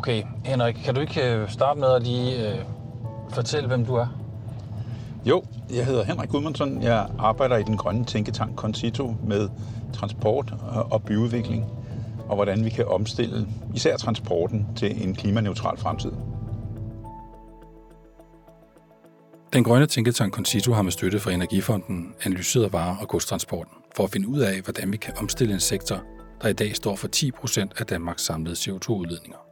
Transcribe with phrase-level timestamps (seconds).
[0.00, 2.58] Okay, Henrik, kan du ikke øh, starte med at lige øh,
[3.30, 4.06] fortælle, hvem du er?
[5.24, 6.82] Jo, jeg hedder Henrik Gudmundsson.
[6.82, 9.48] Jeg arbejder i den grønne tænketank Concito med
[9.92, 10.54] transport
[10.90, 11.64] og byudvikling,
[12.28, 16.12] og hvordan vi kan omstille især transporten til en klimaneutral fremtid.
[19.52, 24.10] Den grønne tænketank Concito har med støtte fra Energifonden analyseret varer- og godstransporten for at
[24.10, 26.02] finde ud af, hvordan vi kan omstille en sektor,
[26.42, 29.49] der i dag står for 10 procent af Danmarks samlede CO2-udledninger.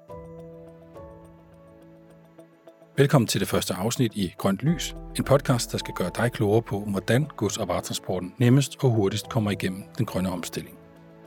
[2.99, 6.63] Velkommen til det første afsnit i Grønt Lys, en podcast, der skal gøre dig klogere
[6.63, 10.79] på, hvordan gods- og varetransporten nemmest og hurtigst kommer igennem den grønne omstilling.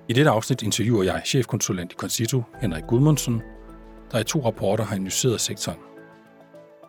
[0.07, 3.41] I dette afsnit interviewer jeg chefkonsulent i Concito, Henrik Gudmundsen,
[4.11, 5.77] der i to rapporter har analyseret sektoren.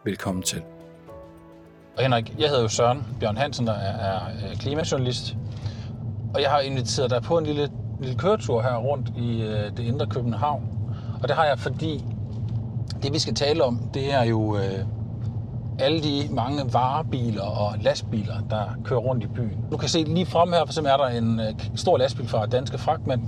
[0.05, 0.62] Velkommen til.
[1.96, 5.36] Og Henrik, jeg hedder jo Søren Bjørn Hansen, der er, øh, klimajournalist.
[6.34, 9.78] Og jeg har inviteret dig på en lille, lille køretur her rundt i øh, det
[9.78, 10.69] indre København.
[11.22, 12.05] Og det har jeg, fordi
[13.03, 14.84] det vi skal tale om, det er jo øh,
[15.78, 19.59] alle de mange varebiler og lastbiler, der kører rundt i byen.
[19.70, 22.47] Du kan se lige frem her, for eksempel er der en øh, stor lastbil fra
[22.47, 23.22] Danske Fragtmænd.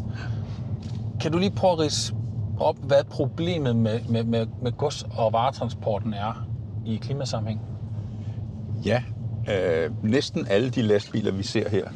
[1.20, 2.14] Kan du lige prøve at rise
[2.61, 6.47] op, hvad problemet med, med, med, med gods- og varetransporten er
[6.86, 7.61] i klimasammenhæng?
[8.84, 9.03] Ja,
[9.53, 11.88] øh, næsten alle de lastbiler, vi ser her,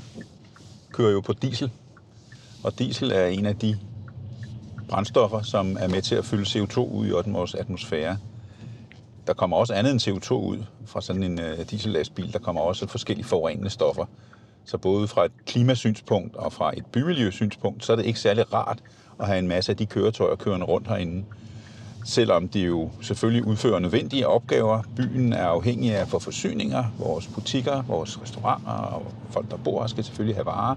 [0.92, 1.70] kører jo på diesel.
[2.64, 3.76] Og diesel er en af de
[4.88, 8.18] brændstoffer, som er med til at fylde CO2 ud i vores atmosfære.
[9.26, 12.32] Der kommer også andet end CO2 ud fra sådan en øh, diesellastbil.
[12.32, 14.04] Der kommer også forskellige forurenende stoffer.
[14.64, 18.78] Så både fra et klimasynspunkt og fra et bymiljøsynspunkt, så er det ikke særlig rart
[19.20, 21.24] at have en masse af de køretøjer kørende rundt herinde.
[22.04, 24.82] Selvom de jo selvfølgelig udfører nødvendige opgaver.
[24.96, 26.84] Byen er afhængig af for forsyninger.
[26.98, 30.74] Vores butikker, vores restauranter og folk, der bor her, skal selvfølgelig have varer.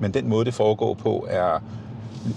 [0.00, 1.60] Men den måde, det foregår på, er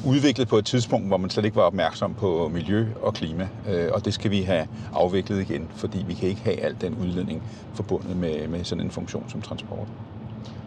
[0.05, 3.47] udviklet på et tidspunkt, hvor man slet ikke var opmærksom på miljø og klima.
[3.69, 6.95] Øh, og det skal vi have afviklet igen, fordi vi kan ikke have al den
[6.95, 7.43] udledning
[7.73, 9.87] forbundet med, med sådan en funktion som transport.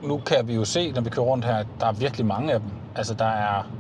[0.03, 2.53] Nu kan vi jo se, når vi kører rundt her, at der er virkelig mange
[2.53, 2.70] af dem.
[2.97, 3.70] Altså der er,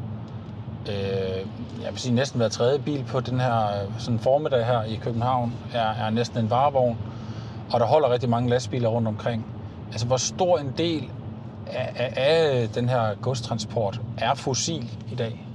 [0.88, 1.46] øh,
[1.82, 3.68] jeg vil sige næsten hver tredje bil på den her
[3.98, 6.98] sådan formiddag her i København, er, er næsten en varevogn.
[7.72, 9.46] Og der holder rigtig mange lastbiler rundt omkring.
[9.92, 11.10] Altså hvor stor en del
[11.72, 15.46] af, af, af den her godstransport er fossil i dag?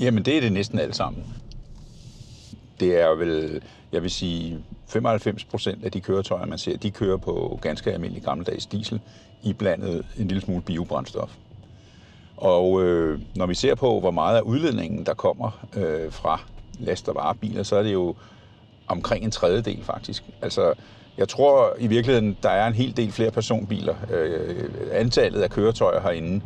[0.00, 1.24] Jamen, det er det næsten alt sammen.
[2.80, 3.62] Det er vel,
[3.92, 4.58] jeg vil sige,
[4.88, 9.00] 95 procent af de køretøjer, man ser, de kører på ganske almindelig gammeldags diesel,
[9.42, 11.30] i blandet en lille smule biobrændstof.
[12.36, 16.40] Og øh, når vi ser på, hvor meget af udledningen, der kommer øh, fra
[16.78, 18.14] last- og varebiler, så er det jo
[18.88, 20.24] omkring en tredjedel faktisk.
[20.42, 20.74] Altså,
[21.18, 23.94] jeg tror i virkeligheden, der er en hel del flere personbiler.
[24.10, 26.44] Øh, antallet af køretøjer herinde,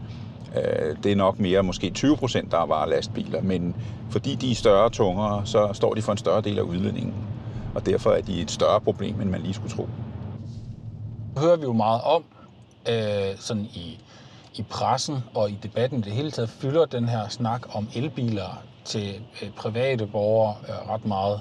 [0.56, 3.42] øh, det er nok mere, måske 20 procent, der er bare lastbiler.
[3.42, 3.76] Men
[4.10, 7.14] fordi de er større og tungere, så står de for en større del af udledningen.
[7.74, 9.88] Og derfor er de et større problem, end man lige skulle tro.
[11.34, 12.24] Det hører vi jo meget om,
[12.88, 13.98] øh, sådan i,
[14.54, 18.62] i pressen og i debatten i det hele taget, fylder den her snak om elbiler
[18.84, 21.40] til øh, private borgere øh, ret meget.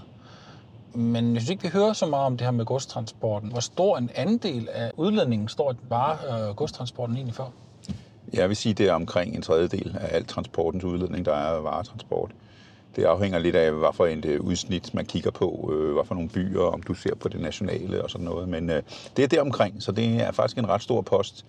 [0.95, 3.51] Men jeg synes ikke, vi hører så meget om det her med godstransporten.
[3.51, 7.53] Hvor stor en andel af udledningen står bare øh, godstransporten egentlig for?
[8.33, 12.31] Jeg vil sige, det er omkring en tredjedel af al transportens udledning, der er varetransport.
[12.95, 16.15] Det afhænger lidt af, hvad for et øh, udsnit man kigger på, øh, hvad for
[16.15, 18.49] nogle byer, om du ser på det nationale og sådan noget.
[18.49, 18.83] Men øh,
[19.17, 21.45] det er der omkring, så det er faktisk en ret stor post.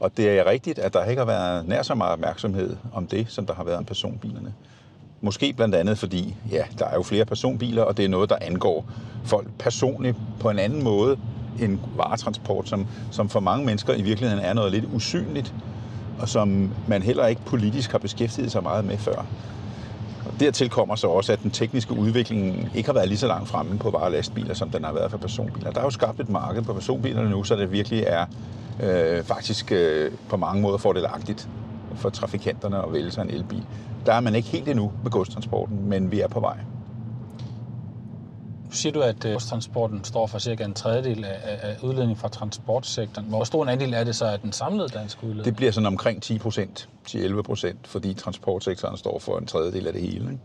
[0.00, 3.26] Og det er rigtigt, at der ikke har været nær så meget opmærksomhed om det,
[3.28, 4.54] som der har været om personbilerne.
[5.20, 8.36] Måske blandt andet fordi, ja, der er jo flere personbiler, og det er noget, der
[8.40, 8.84] angår
[9.24, 11.16] folk personligt på en anden måde
[11.60, 15.54] end varetransport, som, som for mange mennesker i virkeligheden er noget lidt usynligt,
[16.18, 19.26] og som man heller ikke politisk har beskæftiget sig meget med før.
[20.26, 23.48] Og dertil kommer så også, at den tekniske udvikling ikke har været lige så langt
[23.48, 25.70] fremme på bare lastbiler, som den har været for personbiler.
[25.70, 28.26] Der er jo skabt et marked på personbilerne nu, så det virkelig er
[28.82, 31.48] øh, faktisk øh, på mange måder fordelagtigt
[31.98, 33.64] for trafikanterne at vælge sig en elbil.
[34.06, 36.56] Der er man ikke helt endnu med godstransporten, men vi er på vej.
[38.68, 43.28] Nu siger du, at godstransporten står for cirka en tredjedel af, af udledning fra transportsektoren.
[43.28, 45.44] Hvor stor en andel er det så af den samlede danske udledning?
[45.44, 49.86] Det bliver sådan omkring 10 procent til 11 procent, fordi transportsektoren står for en tredjedel
[49.86, 50.30] af det hele.
[50.30, 50.38] Ikke?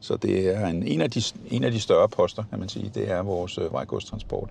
[0.00, 2.90] Så det er en, en, af de, en af de større poster, kan man sige,
[2.94, 4.48] det er vores øh, vejgodstransport.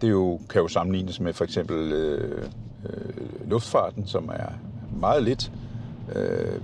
[0.00, 2.48] Det jo, kan jo sammenlignes med for eksempel øh,
[2.84, 4.48] øh, luftfarten, som er
[5.00, 5.52] meget lidt
[6.14, 6.60] øh,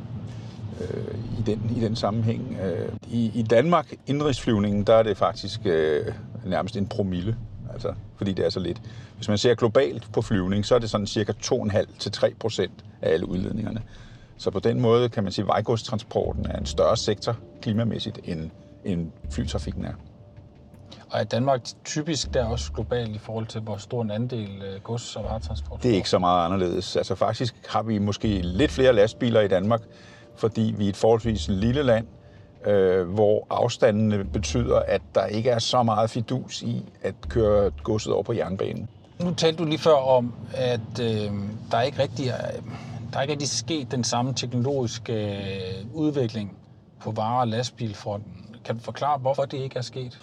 [0.80, 2.58] øh, i, den, i den sammenhæng.
[2.64, 6.06] Øh, i, I Danmark, indrigsflyvningen, der er det faktisk øh,
[6.46, 7.36] nærmest en promille,
[7.72, 8.82] altså, fordi det er så lidt.
[9.16, 13.28] Hvis man ser globalt på flyvning, så er det sådan cirka 2,5-3 procent af alle
[13.28, 13.82] udledningerne.
[14.36, 18.50] Så på den måde kan man sige, at vejgodstransporten er en større sektor klimamæssigt, end,
[18.84, 19.92] end flytrafikken er.
[21.10, 24.80] Og er Danmark typisk der også globalt i forhold til, hvor stor en andel øh,
[24.80, 25.82] gods- og varetransport?
[25.82, 26.96] Det er ikke så meget anderledes.
[26.96, 29.80] Altså faktisk har vi måske lidt flere lastbiler i Danmark,
[30.36, 32.06] fordi vi er et forholdsvis lille land,
[32.66, 38.12] øh, hvor afstandene betyder, at der ikke er så meget fidus i at køre godset
[38.12, 38.88] over på jernbanen.
[39.20, 41.30] Nu talte du lige før om, at øh,
[41.70, 42.50] der er ikke rigtig er,
[43.12, 46.56] der er ikke rigtig sket den samme teknologiske øh, udvikling
[47.00, 48.32] på vare- og lastbilfronten.
[48.64, 50.18] Kan du forklare, hvorfor det ikke er sket?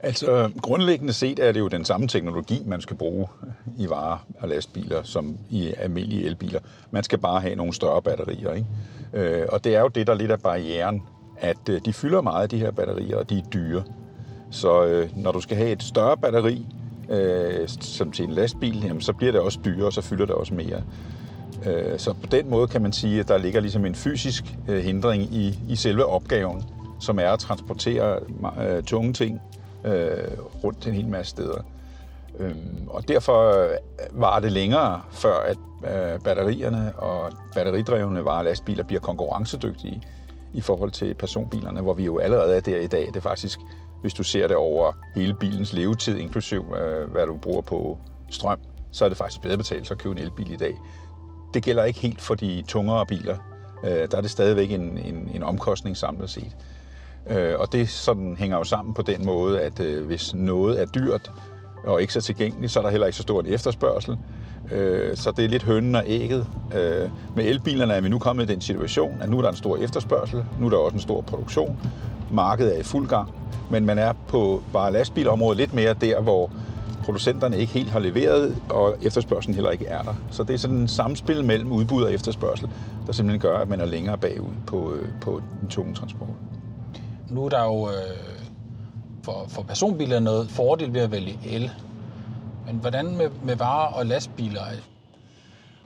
[0.00, 3.26] Altså øh, grundlæggende set er det jo den samme teknologi, man skal bruge
[3.78, 6.60] i varer og lastbiler som i almindelige elbiler.
[6.90, 8.52] Man skal bare have nogle større batterier.
[8.52, 8.66] Ikke?
[9.12, 11.02] Øh, og det er jo det, der lidt er barrieren,
[11.38, 13.82] at øh, de fylder meget, de her batterier, og de er dyre.
[14.50, 16.66] Så når du skal have et større batteri,
[17.68, 20.54] som til en lastbil, jamen, så bliver det også dyrere, og så fylder det også
[20.54, 20.82] mere.
[21.98, 25.58] Så på den måde kan man sige, at der ligger ligesom en fysisk hindring i,
[25.68, 26.62] i selve opgaven,
[27.00, 28.20] som er at transportere
[28.82, 29.40] tunge ting
[29.84, 31.62] øh, rundt til en hel masse steder.
[32.38, 33.70] Øhm, og derfor øh,
[34.10, 40.02] var det længere, før at øh, batterierne og batteridrevne varelastbiler bliver konkurrencedygtige
[40.52, 43.06] i forhold til personbilerne, hvor vi jo allerede er der i dag.
[43.06, 43.60] Det er faktisk,
[44.00, 47.98] hvis du ser det over hele bilens levetid, inklusiv øh, hvad du bruger på
[48.30, 48.58] strøm,
[48.92, 50.74] så er det faktisk bedre betalt at købe en elbil i dag.
[51.54, 53.36] Det gælder ikke helt for de tungere biler.
[53.84, 56.56] Øh, der er det stadigvæk en, en, en omkostning samlet set.
[57.30, 60.86] Øh, og det sådan hænger jo sammen på den måde, at øh, hvis noget er
[60.86, 61.30] dyrt
[61.84, 64.16] og ikke så tilgængeligt, så er der heller ikke så stor en efterspørgsel.
[64.72, 66.46] Øh, så det er lidt hønnen og ægget.
[66.74, 69.56] Øh, med elbilerne er vi nu kommet i den situation, at nu er der en
[69.56, 71.78] stor efterspørgsel, nu er der også en stor produktion.
[72.30, 73.30] Markedet er i fuld gang,
[73.70, 76.50] men man er på bare lastbilområdet lidt mere der, hvor
[77.04, 80.14] producenterne ikke helt har leveret, og efterspørgselen heller ikke er der.
[80.30, 82.68] Så det er sådan en samspil mellem udbud og efterspørgsel,
[83.06, 86.28] der simpelthen gør, at man er længere bagud på, øh, på den tunge transport.
[87.30, 88.16] Nu er der jo øh,
[89.22, 91.70] for, for personbiler noget fordel ved at vælge el.
[92.66, 94.60] Men hvordan med, med varer og lastbiler?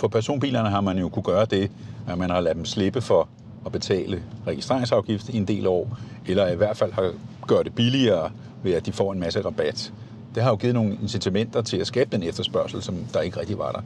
[0.00, 1.70] For personbilerne har man jo kunne gøre det,
[2.08, 3.28] at man har ladet dem slippe for
[3.66, 7.12] at betale registreringsafgift i en del år, eller i hvert fald har
[7.48, 8.30] gjort det billigere
[8.62, 9.92] ved, at de får en masse rabat.
[10.34, 13.58] Det har jo givet nogle incitamenter til at skabe den efterspørgsel, som der ikke rigtig
[13.58, 13.80] var der.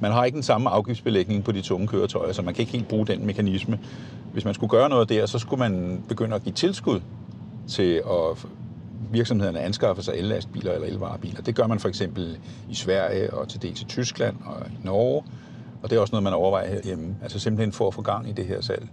[0.00, 2.88] Man har ikke den samme afgiftsbelægning på de tunge køretøjer, så man kan ikke helt
[2.88, 3.78] bruge den mekanisme.
[4.32, 7.00] Hvis man skulle gøre noget der, så skulle man begynde at give tilskud
[7.68, 8.46] til at
[9.12, 11.42] virksomhederne anskaffer sig ellastbiler eller elvarebiler.
[11.42, 12.38] Det gør man for eksempel
[12.70, 15.22] i Sverige og til dels i Tyskland og i Norge.
[15.82, 17.16] Og det er også noget, man overvejer herhjemme.
[17.22, 18.88] Altså simpelthen for at få gang i det her salg.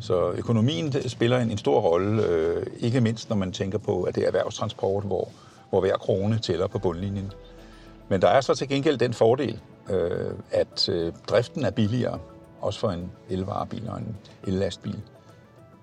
[0.00, 4.14] Så økonomien spiller en, en stor rolle, øh, ikke mindst når man tænker på, at
[4.14, 5.28] det er erhvervstransport, hvor,
[5.70, 7.32] hvor hver krone tæller på bundlinjen.
[8.08, 12.18] Men der er så til gengæld den fordel, øh, at øh, driften er billigere,
[12.60, 14.16] også for en elvarebil og en
[14.46, 15.00] ellastbil.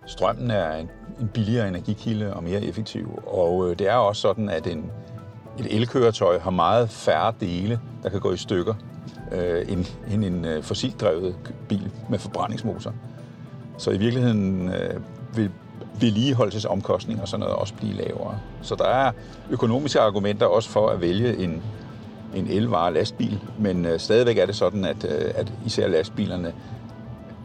[0.05, 0.89] Strømmen er en,
[1.21, 4.91] en billigere energikilde og mere effektiv, og øh, det er også sådan, at en,
[5.59, 8.73] et elkøretøj har meget færre dele, der kan gå i stykker,
[9.31, 11.35] øh, end, end en øh, fossildrevet
[11.69, 12.93] bil med forbrændingsmotor.
[13.77, 15.01] Så i virkeligheden øh,
[15.35, 15.51] vil
[15.99, 18.39] vedligeholdelsesomkostninger og sådan noget også blive lavere.
[18.61, 19.11] Så der er
[19.49, 21.63] økonomiske argumenter også for at vælge en,
[22.35, 26.53] en elvare lastbil, men øh, stadigvæk er det sådan, at, øh, at især lastbilerne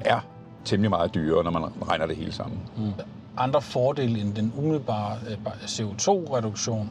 [0.01, 0.21] er
[0.65, 2.59] temmelig meget dyrere, når man regner det hele sammen.
[2.77, 2.93] Mm.
[3.37, 6.91] Andre fordele end den umiddelbare øh, CO2-reduktion,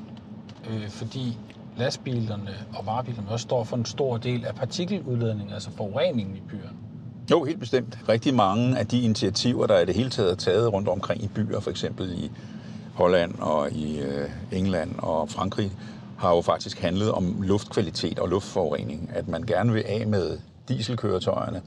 [0.70, 1.38] øh, fordi
[1.78, 6.78] lastbilerne og varebilerne også står for en stor del af partikeludledningen, altså forureningen i byerne.
[7.32, 8.00] Jo, helt bestemt.
[8.10, 11.60] Rigtig mange af de initiativer, der er det hele taget taget rundt omkring i byer,
[11.60, 12.32] for eksempel i
[12.94, 15.72] Holland og i øh, England og Frankrig,
[16.18, 19.12] har jo faktisk handlet om luftkvalitet og luftforurening.
[19.14, 21.62] At man gerne vil af med dieselkøretøjerne,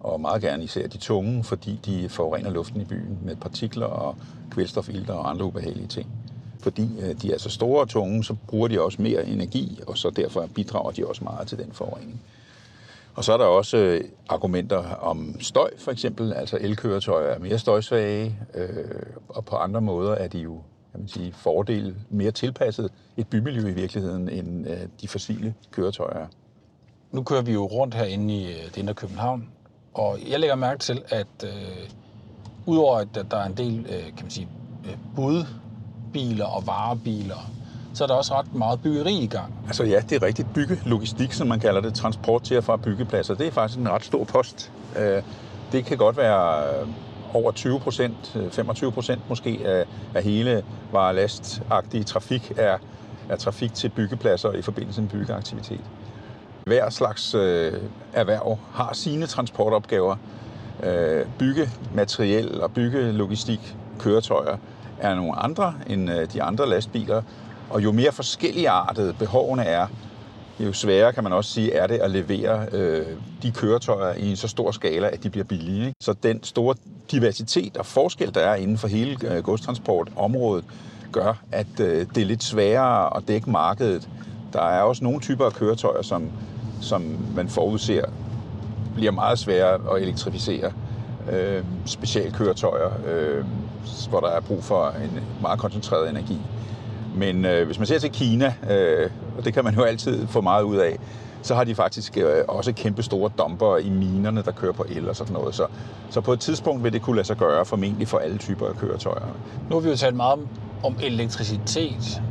[0.00, 4.16] og meget gerne især de tunge, fordi de forurener luften i byen med partikler og
[4.50, 6.08] kvælstofilter og andre ubehagelige ting.
[6.60, 9.98] Fordi øh, de er så store og tunge, så bruger de også mere energi, og
[9.98, 12.20] så derfor bidrager de også meget til den forurening.
[13.14, 16.32] Og så er der også øh, argumenter om støj, for eksempel.
[16.32, 18.68] Altså elkøretøjer er mere støjsvage, øh,
[19.28, 20.60] og på andre måder er de jo
[20.92, 26.26] kan man sige, fordel mere tilpasset et bymiljø i virkeligheden, end øh, de fossile køretøjer.
[27.12, 29.48] Nu kører vi jo rundt herinde i det indre København,
[29.94, 31.50] og jeg lægger mærke til, at øh,
[32.66, 34.48] udover at der er en del øh, kan man sige,
[34.84, 37.50] øh, budbiler og varebiler,
[37.94, 39.54] så er der også ret meget byggeri i gang.
[39.66, 40.48] Altså ja, det er rigtigt.
[40.54, 44.04] Byggelogistik, som man kalder det, transport til og fra byggepladser, det er faktisk en ret
[44.04, 44.72] stor post.
[44.98, 45.22] Øh,
[45.72, 46.88] det kan godt være øh,
[47.34, 49.84] over 20 procent, øh, 25 procent måske af,
[50.14, 52.78] af hele varelastagtige trafik er,
[53.28, 55.80] er trafik til byggepladser i forbindelse med byggeaktivitet.
[56.66, 57.72] Hver slags øh,
[58.12, 60.16] erhverv har sine transportopgaver,
[60.82, 64.56] øh, byggemateriel og byggelogistik køretøjer
[65.00, 67.22] er nogle andre end øh, de andre lastbiler.
[67.70, 69.86] Og jo mere forskelligartet behovene er,
[70.60, 73.06] jo sværere kan man også sige, er det at levere øh,
[73.42, 75.86] de køretøjer i en så stor skala, at de bliver billige.
[75.86, 75.94] Ikke?
[76.00, 76.74] Så den store
[77.10, 80.64] diversitet og forskel, der er inden for hele øh, godstransportområdet,
[81.12, 84.08] gør, at øh, det er lidt sværere at dække markedet.
[84.52, 86.30] Der er også nogle typer af køretøjer, som,
[86.80, 88.04] som man forudser
[88.94, 90.72] bliver meget sværere at elektrificere.
[91.32, 93.44] Øh, specialkøretøjer, øh,
[94.08, 96.38] hvor der er brug for en meget koncentreret energi.
[97.14, 100.40] Men øh, hvis man ser til Kina, øh, og det kan man jo altid få
[100.40, 100.98] meget ud af,
[101.42, 105.08] så har de faktisk øh, også kæmpe store dumper i minerne, der kører på el
[105.08, 105.54] og sådan noget.
[105.54, 105.66] Så,
[106.10, 108.76] så på et tidspunkt vil det kunne lade sig gøre, formentlig for alle typer af
[108.76, 109.26] køretøjer.
[109.70, 110.48] Nu har vi jo talt meget om,
[110.84, 112.22] om elektricitet.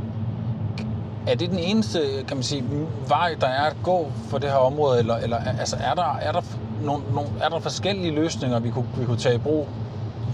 [1.27, 2.63] Er det den eneste, kan man sige,
[3.07, 6.31] vej, der er at gå for det her område, eller, eller altså, er, der, er,
[6.31, 6.41] der
[6.83, 9.67] nogle, nogle, er der forskellige løsninger, vi kunne, vi kunne tage i brug?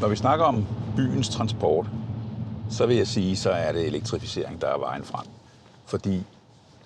[0.01, 1.85] Når vi snakker om byens transport,
[2.69, 5.25] så vil jeg sige, så er det elektrificering, der er vejen frem.
[5.85, 6.23] Fordi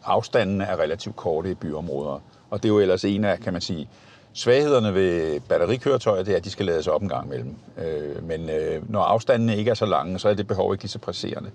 [0.03, 2.19] afstandene er relativt korte i byområder.
[2.49, 3.89] Og det er jo ellers en af, kan man sige,
[4.33, 7.55] svaghederne ved batterikøretøjer, det er, at de skal lades op en gang imellem.
[7.77, 10.91] Øh, men øh, når afstandene ikke er så lange, så er det behov ikke lige
[10.91, 11.49] så presserende.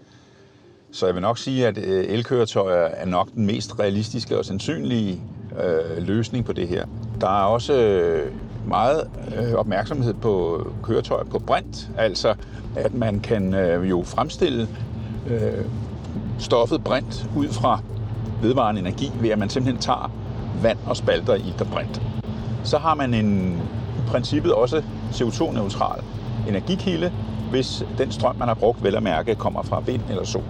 [0.92, 5.22] Så jeg vil nok sige, at øh, elkøretøjer er nok den mest realistiske og sandsynlige
[5.64, 6.86] øh, løsning på det her.
[7.20, 8.32] Der er også øh,
[8.66, 12.34] meget øh, opmærksomhed på køretøjer på brint, altså
[12.76, 14.68] at man kan øh, jo fremstille
[15.26, 15.64] øh,
[16.38, 17.80] stoffet brint ud fra
[18.42, 20.10] vedvarende energi, ved at man simpelthen tager
[20.62, 22.02] vand og spalter i der brint.
[22.64, 23.60] Så har man en
[23.98, 24.82] i princippet også
[25.12, 26.02] CO2-neutral
[26.48, 27.12] energikilde,
[27.50, 30.42] hvis den strøm, man har brugt, vel at mærke, kommer fra vind eller sol.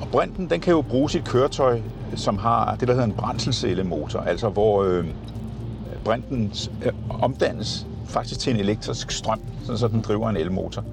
[0.00, 1.80] Og brinten, den kan jo bruge sit køretøj,
[2.16, 5.06] som har det, der hedder en brændselscellemotor, altså hvor øh,
[6.04, 6.52] brinten
[6.84, 6.92] øh,
[7.22, 9.40] omdannes faktisk til en elektrisk strøm,
[9.76, 10.84] så den driver en elmotor.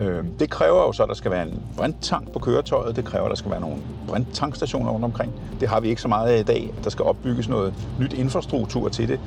[0.00, 2.96] Øh, det kræver jo så, at der skal være en brinttank på køretøjet.
[2.96, 3.76] Det kræver, at der skal være nogle
[4.08, 5.32] brinttankstationer rundt omkring.
[5.60, 6.70] Det har vi ikke så meget af i dag.
[6.84, 9.20] Der skal opbygges noget nyt infrastruktur til det.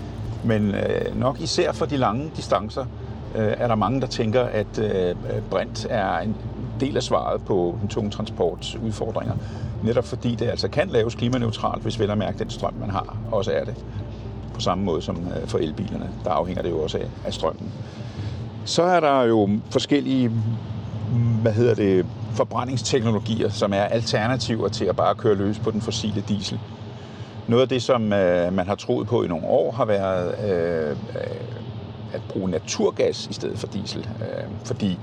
[0.44, 2.86] Men øh, nok især for de lange distancer
[3.36, 5.16] øh, er der mange, der tænker, at øh,
[5.50, 6.36] brint er en
[6.80, 9.36] del af svaret på den tunge transports udfordringer.
[9.84, 13.18] Netop fordi det altså kan laves klimaneutralt, hvis vel at mærke den strøm, man har,
[13.32, 13.76] også er det.
[14.58, 16.10] På samme måde som øh, for elbilerne.
[16.24, 17.72] Der afhænger det jo også af, af strømmen.
[18.66, 20.32] Så er der jo forskellige
[21.42, 26.24] hvad hedder det, forbrændingsteknologier, som er alternativer til at bare køre løs på den fossile
[26.28, 26.60] diesel.
[27.48, 30.98] Noget af det, som øh, man har troet på i nogle år, har været øh,
[32.14, 34.08] at bruge naturgas i stedet for diesel.
[34.22, 35.00] Øh, fordi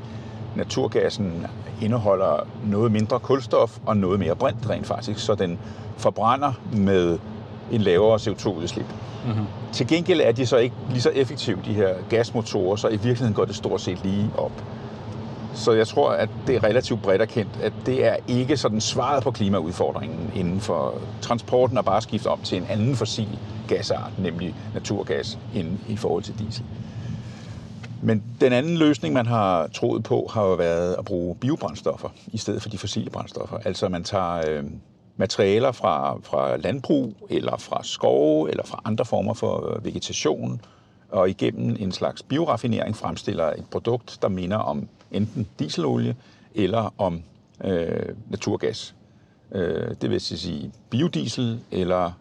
[0.56, 1.46] naturgassen
[1.82, 5.58] indeholder noget mindre kulstof og noget mere brint rent faktisk, så den
[5.96, 7.18] forbrænder med
[7.72, 8.86] en lavere CO2-udslip.
[9.26, 9.46] Mm-hmm.
[9.72, 13.34] Til gengæld er de så ikke lige så effektive, de her gasmotorer, så i virkeligheden
[13.34, 14.64] går det stort set lige op.
[15.54, 19.22] Så jeg tror, at det er relativt bredt erkendt, at det er ikke sådan svaret
[19.22, 24.54] på klimaudfordringen inden for transporten at bare skifte om til en anden fossil gasart, nemlig
[24.74, 26.64] naturgas, end i forhold til diesel.
[28.02, 32.38] Men den anden løsning, man har troet på, har jo været at bruge biobrændstoffer i
[32.38, 33.58] stedet for de fossile brændstoffer.
[33.64, 34.64] Altså man tager øh,
[35.16, 40.60] materialer fra, fra landbrug, eller fra skove, eller fra andre former for øh, vegetation,
[41.08, 46.16] og igennem en slags bioraffinering fremstiller et produkt, der minder om enten dieselolie
[46.54, 47.22] eller om
[47.64, 48.94] øh, naturgas.
[49.52, 52.12] Øh, det vil sige biodiesel eller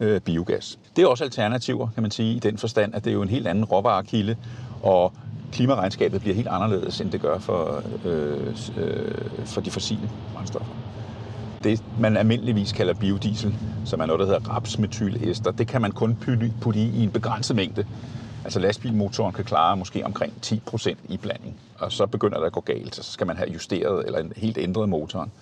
[0.00, 0.78] øh, biogas.
[0.96, 3.28] Det er også alternativer, kan man sige, i den forstand, at det er jo en
[3.28, 4.36] helt anden råvarekilde,
[4.82, 5.12] og
[5.52, 10.79] klimaregnskabet bliver helt anderledes, end det gør for, øh, øh, for de fossile brændstoffer.
[11.64, 16.16] Det, man almindeligvis kalder biodiesel, som er noget, der hedder rapsmetylester, det kan man kun
[16.60, 17.86] putte i, i en begrænset mængde.
[18.44, 22.60] Altså lastbilmotoren kan klare måske omkring 10% i blanding, og så begynder det at gå
[22.60, 25.32] galt, så skal man have justeret eller helt ændret motoren.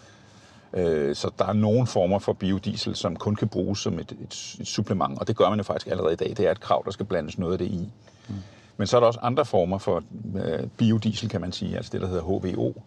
[0.73, 4.57] Øh, så der er nogle former for biodiesel, som kun kan bruges som et, et,
[4.61, 6.29] et supplement, og det gør man jo faktisk allerede i dag.
[6.29, 7.89] Det er et krav, der skal blandes noget af det i.
[8.29, 8.35] Mm.
[8.77, 10.03] Men så er der også andre former for
[10.35, 12.83] øh, biodiesel, kan man sige, altså det, der hedder HVO,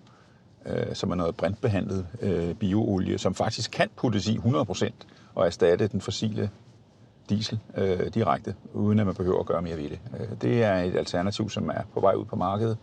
[0.66, 4.90] øh, som er noget brintbehandlet øh, bioolie, som faktisk kan puttes i 100%
[5.36, 6.50] og erstatte den fossile
[7.30, 10.00] diesel øh, direkte, uden at man behøver at gøre mere ved det.
[10.20, 12.78] Øh, det er et alternativ, som er på vej ud på markedet,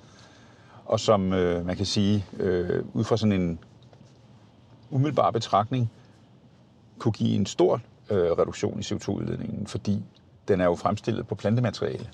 [0.85, 3.59] og som øh, man kan sige, øh, ud fra sådan en
[4.91, 5.91] umiddelbar betragtning,
[6.99, 7.81] kunne give en stor
[8.11, 10.03] øh, reduktion i CO2-udledningen, fordi
[10.49, 12.09] den er jo fremstillet på plantemateriale,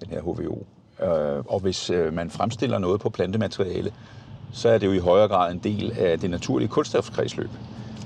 [0.00, 0.66] den her HVO.
[1.02, 3.92] Øh, og hvis øh, man fremstiller noget på plantemateriale,
[4.54, 7.50] så er det jo i højere grad en del af det naturlige kulstofkredsløb,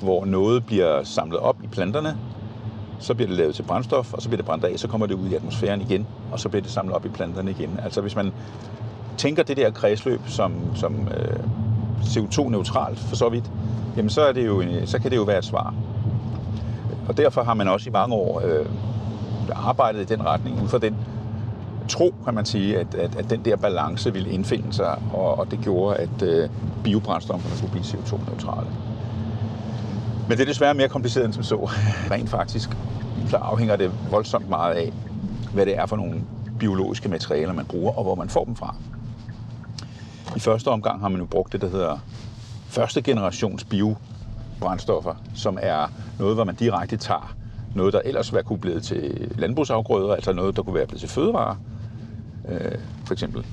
[0.03, 2.17] hvor noget bliver samlet op i planterne,
[3.01, 5.15] så bliver det lavet til brændstof, og så bliver det brændt af, så kommer det
[5.15, 7.81] ud i atmosfæren igen, og så bliver det samlet op i planterne igen.
[7.85, 8.33] Altså hvis man
[9.17, 11.39] tænker det der kredsløb som, som øh,
[12.03, 13.51] CO2-neutralt for så vidt,
[13.97, 15.75] jamen så, er det jo, så kan det jo være et svar.
[17.09, 18.67] Og derfor har man også i mange år øh,
[19.55, 20.97] arbejdet i den retning, ud fra den
[21.89, 25.51] tro, kan man sige, at, at, at den der balance ville indfinde sig, og, og
[25.51, 26.49] det gjorde, at øh,
[26.85, 28.69] biobrændstofferne kunne blive CO2-neutrale.
[30.29, 31.57] Men det er desværre mere kompliceret end som så.
[32.11, 32.71] Rent faktisk,
[33.29, 34.93] så afhænger det voldsomt meget af,
[35.55, 36.21] hvad det er for nogle
[36.59, 38.75] biologiske materialer, man bruger, og hvor man får dem fra.
[40.37, 41.99] I første omgang har man jo brugt det, der hedder
[42.69, 47.35] første generations biobrændstoffer, som er noget, hvor man direkte tager
[47.75, 51.09] noget, der ellers var kunne blive til landbrugsafgrøder, altså noget, der kunne være blevet til
[51.09, 51.57] fødevarer,
[52.49, 53.47] øh, for eksempel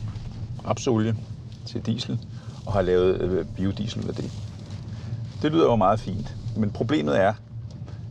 [0.67, 1.15] rapsolie
[1.65, 2.19] til diesel,
[2.65, 4.31] og har lavet øh, biodiesel med det.
[5.41, 7.33] Det lyder jo meget fint, men problemet er,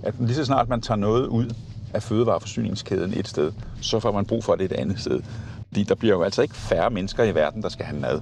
[0.03, 1.55] at lige så snart man tager noget ud
[1.95, 5.21] af fødevareforsyningskæden et sted, så får man brug for det et andet sted.
[5.67, 8.21] Fordi der bliver jo altså ikke færre mennesker i verden, der skal have mad.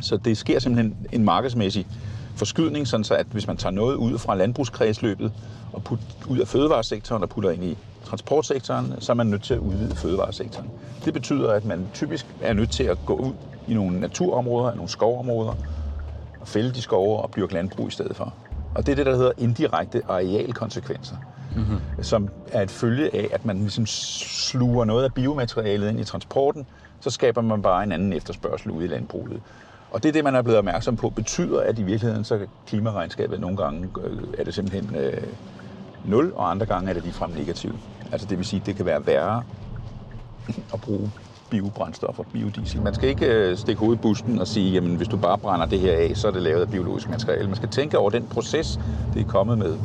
[0.00, 1.86] Så det sker simpelthen en markedsmæssig
[2.38, 5.32] forskydning, sådan så at hvis man tager noget ud fra landbrugskredsløbet
[5.72, 9.54] og putter ud af fødevaresektoren og putter ind i transportsektoren, så er man nødt til
[9.54, 10.70] at udvide fødevaresektoren.
[11.04, 13.32] Det betyder, at man typisk er nødt til at gå ud
[13.68, 15.54] i nogle naturområder, nogle skovområder,
[16.40, 18.34] og fælde de skove og dyrke landbrug i stedet for.
[18.74, 21.16] Og det er det, der hedder indirekte arealkonsekvenser,
[21.56, 22.02] mm-hmm.
[22.02, 26.66] som er et følge af, at man ligesom sluger noget af biomaterialet ind i transporten,
[27.00, 29.40] så skaber man bare en anden efterspørgsel ude i landbruget.
[29.90, 33.40] Og det er det, man er blevet opmærksom på, betyder, at i virkeligheden så klimaregnskabet
[33.40, 35.22] nogle gange øh, er det simpelthen øh,
[36.04, 37.76] 0, og andre gange er det ligefrem negativt.
[38.12, 39.42] Altså det vil sige, at det kan være værre
[40.74, 41.10] at bruge
[41.50, 42.82] biobrændstoffer, biodiesel.
[42.82, 45.66] Man skal ikke øh, stikke hovedet i busten og sige, jamen hvis du bare brænder
[45.66, 47.46] det her af, så er det lavet af biologisk materiale.
[47.46, 48.80] Man skal tænke over den proces,
[49.14, 49.76] det er kommet med.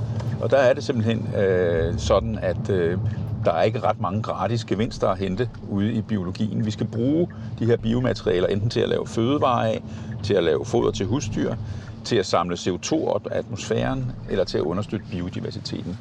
[0.41, 2.98] Og der er det simpelthen øh, sådan, at øh,
[3.46, 6.66] der er ikke ret mange gratis gevinster at hente ude i biologien.
[6.66, 7.27] Vi skal bruge
[7.60, 9.82] de her biomaterialer enten til at lave fødevarer af,
[10.24, 11.56] til at lave foder til husdyr,
[12.03, 15.98] til at samle CO2 op af atmosfæren, eller til at understøtte biodiversiteten.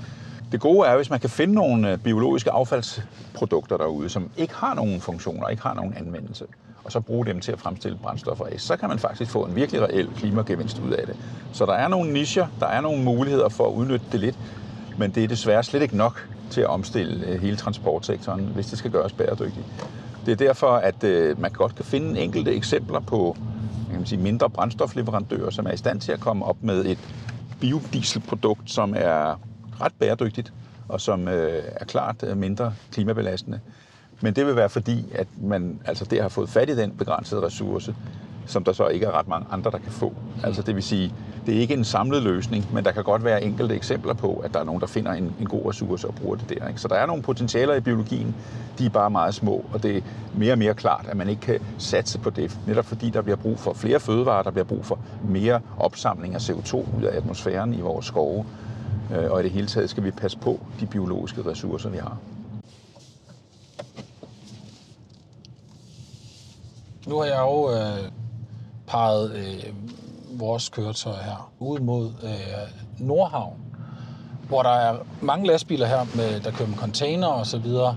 [0.53, 4.75] Det gode er, hvis man kan finde nogle øh, biologiske affaldsprodukter derude, som ikke har
[4.75, 6.45] nogen funktioner, ikke har nogen anvendelse,
[6.85, 9.57] og så bruge dem til at fremstille brændstoffer af, så kan man faktisk få en
[9.57, 11.17] virkelig reel klimagevinst ud af det.
[11.53, 14.37] Så der er nogle nicher, der er nogle muligheder for at udnytte det lidt,
[14.97, 18.79] men det er desværre slet ikke nok til at omstille øh, hele transportsektoren, hvis det
[18.79, 19.67] skal gøres bæredygtigt.
[20.27, 23.37] Det er derfor, at øh, man godt kan finde enkelte eksempler på
[23.93, 26.99] kan man sige, mindre brændstofleverandører, som er i stand til at komme op med et
[27.61, 29.41] biodieselprodukt, som er
[29.81, 30.53] ret bæredygtigt,
[30.89, 33.61] og som øh, er klart øh, mindre klimabelastende.
[34.21, 37.43] Men det vil være fordi, at man altså der har fået fat i den begrænsede
[37.43, 37.95] ressource,
[38.47, 40.15] som der så ikke er ret mange andre, der kan få.
[40.45, 41.15] Altså det vil sige,
[41.47, 44.55] det er ikke en samlet løsning, men der kan godt være enkelte eksempler på, at
[44.55, 46.69] der er nogen, der finder en, en god ressource og bruger det der.
[46.69, 46.81] Ikke?
[46.81, 48.35] Så der er nogle potentialer i biologien,
[48.79, 50.01] de er bare meget små, og det er
[50.35, 53.37] mere og mere klart, at man ikke kan satse på det, netop fordi der bliver
[53.37, 57.75] brug for flere fødevarer, der bliver brug for mere opsamling af CO2 ud af atmosfæren
[57.75, 58.47] i vores skove,
[59.17, 62.17] øh, og i det hele taget skal vi passe på de biologiske ressourcer, vi har.
[67.07, 68.11] Nu har jeg jo øh,
[68.87, 69.73] peget øh,
[70.39, 73.57] vores køretøj her ud mod øh, Nordhavn,
[74.49, 77.97] hvor der er mange lastbiler her, med, der kører med container og så videre.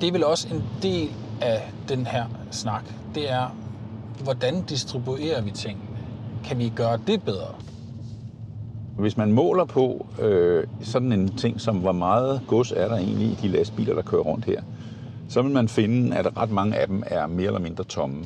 [0.00, 1.08] Det er vel også en del
[1.40, 2.84] af den her snak.
[3.14, 3.56] Det er,
[4.22, 5.88] hvordan distribuerer vi tingene?
[6.44, 7.54] Kan vi gøre det bedre?
[8.98, 13.26] Hvis man måler på øh, sådan en ting som, hvor meget gods er der egentlig
[13.28, 14.62] i de lastbiler, der kører rundt her,
[15.28, 18.24] så vil man finde, at ret mange af dem er mere eller mindre tomme.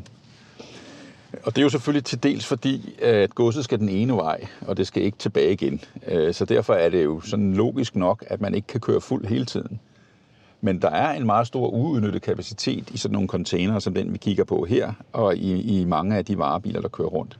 [1.32, 4.76] Og det er jo selvfølgelig til dels fordi, at godset skal den ene vej, og
[4.76, 5.80] det skal ikke tilbage igen.
[6.08, 9.26] Øh, så derfor er det jo sådan logisk nok, at man ikke kan køre fuld
[9.26, 9.80] hele tiden.
[10.60, 14.18] Men der er en meget stor uudnyttet kapacitet i sådan nogle containere, som den vi
[14.18, 17.38] kigger på her, og i, i mange af de varebiler, der kører rundt.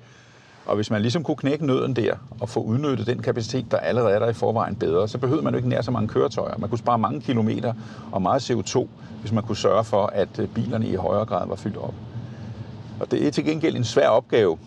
[0.67, 4.15] Og hvis man ligesom kunne knække nøden der og få udnyttet den kapacitet, der allerede
[4.15, 6.59] er der i forvejen bedre, så behøvede man jo ikke nær så mange køretøjer.
[6.59, 7.75] Man kunne spare mange kilometer
[8.13, 8.87] og meget CO2,
[9.21, 11.95] hvis man kunne sørge for, at øh, bilerne i højere grad var fyldt op.
[13.01, 14.59] Og det er til gengæld en svær opgave,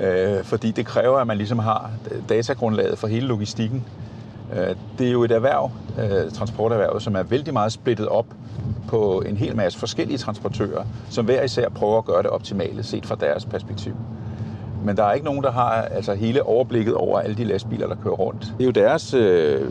[0.00, 1.90] øh, fordi det kræver, at man ligesom har
[2.28, 3.84] datagrundlaget for hele logistikken.
[4.52, 8.26] Øh, det er jo et erhverv, øh, transporterhvervet, som er vældig meget splittet op
[8.88, 13.06] på en hel masse forskellige transportører, som hver især prøver at gøre det optimale set
[13.06, 13.96] fra deres perspektiv.
[14.84, 17.94] Men der er ikke nogen, der har altså, hele overblikket over alle de lastbiler, der
[17.94, 18.40] kører rundt.
[18.58, 19.70] Det er jo deres øh,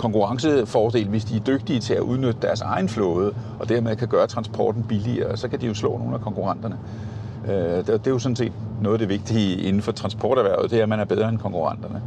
[0.00, 4.26] konkurrencefordel, hvis de er dygtige til at udnytte deres egen flåde, og dermed kan gøre
[4.26, 6.78] transporten billigere, så kan de jo slå nogle af konkurrenterne.
[7.48, 10.82] Øh, det er jo sådan set noget af det vigtige inden for transporterhvervet, det er,
[10.82, 12.02] at man er bedre end konkurrenterne.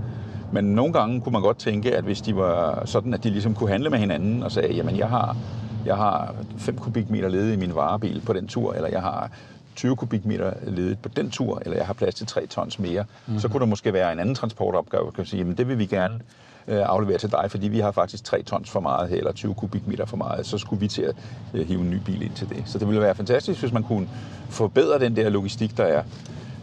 [0.52, 3.54] Men nogle gange kunne man godt tænke, at hvis de var sådan, at de ligesom
[3.54, 5.38] kunne handle med hinanden og sagde, jamen jeg har,
[5.86, 9.30] jeg har 5 kubikmeter ledet i min varebil på den tur, eller jeg har
[9.76, 13.40] 20 kubikmeter ledet på den tur, eller jeg har plads til 3 tons mere, mm-hmm.
[13.40, 16.20] så kunne der måske være en anden transportopgave, kan sige, jamen det vil vi gerne
[16.68, 19.54] øh, aflevere til dig, fordi vi har faktisk 3 tons for meget her, eller 20
[19.54, 21.16] kubikmeter for meget, så skulle vi til at
[21.54, 22.64] øh, hive en ny bil ind til det.
[22.66, 24.08] Så det ville være fantastisk, hvis man kunne
[24.50, 26.04] forbedre den der logistik, der er.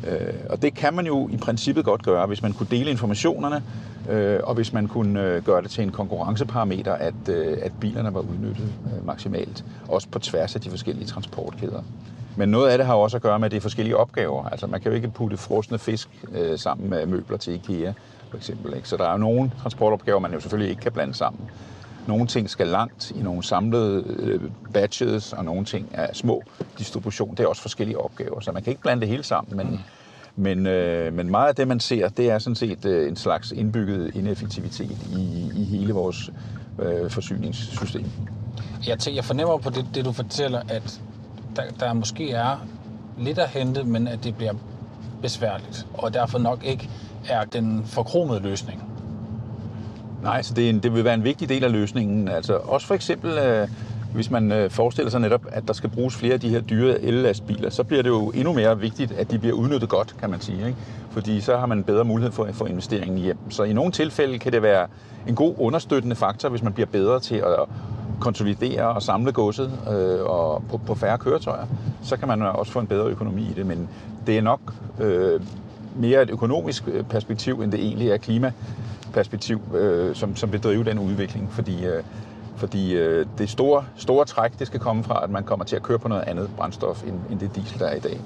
[0.09, 3.63] Øh, og det kan man jo i princippet godt gøre, hvis man kunne dele informationerne,
[4.11, 8.15] øh, og hvis man kunne øh, gøre det til en konkurrenceparameter, at, øh, at bilerne
[8.15, 11.83] var udnyttet øh, maksimalt, også på tværs af de forskellige transportkæder.
[12.37, 14.45] Men noget af det har også at gøre med, at det er forskellige opgaver.
[14.45, 17.93] Altså man kan jo ikke putte frosne fisk øh, sammen med møbler til IKEA,
[18.31, 18.75] for eksempel.
[18.77, 18.89] Ikke?
[18.89, 21.51] Så der er jo nogle transportopgaver, man jo selvfølgelig ikke kan blande sammen.
[22.07, 24.41] Nogle ting skal langt i nogle samlede øh,
[24.73, 26.43] batches, og nogle ting er små
[26.79, 27.31] distribution.
[27.31, 29.57] Det er også forskellige opgaver, så man kan ikke blande det hele sammen.
[29.57, 29.79] Men, mm.
[30.37, 33.53] men, øh, men meget af det, man ser, det er sådan set øh, en slags
[33.53, 36.31] indbygget ineffektivitet i, i hele vores
[36.79, 38.07] øh, forsyningssystem.
[38.87, 41.01] Jeg, tænker, jeg fornemmer på det, det, du fortæller, at
[41.57, 42.67] der, der måske er
[43.19, 44.53] lidt at hente, men at det bliver
[45.23, 46.91] besværligt, og derfor nok ikke
[47.31, 48.83] er den forkromede løsning.
[50.23, 52.29] Nej, så det, er en, det vil være en vigtig del af løsningen.
[52.29, 53.69] Altså også for eksempel, øh,
[54.15, 57.01] hvis man øh, forestiller sig netop, at der skal bruges flere af de her dyre
[57.01, 60.41] ellastbiler, så bliver det jo endnu mere vigtigt, at de bliver udnyttet godt, kan man
[60.41, 60.67] sige.
[60.67, 60.79] Ikke?
[61.11, 63.51] Fordi så har man bedre mulighed for at få investeringen hjem.
[63.51, 64.87] Så i nogle tilfælde kan det være
[65.29, 67.67] en god understøttende faktor, hvis man bliver bedre til at
[68.21, 71.67] konsolidere og samle godset øh, og på, på færre køretøjer,
[72.03, 73.67] så kan man også få en bedre økonomi i det.
[73.67, 73.89] Men
[74.27, 74.61] det er nok
[75.01, 75.41] øh,
[75.97, 80.85] mere et økonomisk øh, perspektiv, end det egentlig er klimaperspektiv, øh, som, som vil drive
[80.85, 81.53] den udvikling.
[81.53, 82.03] Fordi, øh,
[82.57, 85.83] fordi øh, det store, store træk, det skal komme fra, at man kommer til at
[85.83, 88.21] køre på noget andet brændstof, end, end det diesel, der er i dag.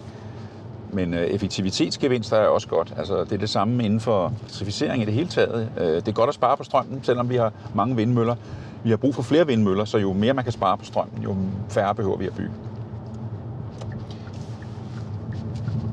[0.93, 2.95] Men øh, effektivitetsgevinster er også godt.
[2.97, 5.69] Altså, det er det samme inden for certificering i det hele taget.
[5.81, 8.37] Øh, det er godt at spare på strømmen, selvom vi har mange vindmøller.
[8.85, 11.37] Vi har brug for flere vindmøller, så jo mere man kan spare på strømmen, jo
[11.69, 12.53] færre behøver vi at bygge.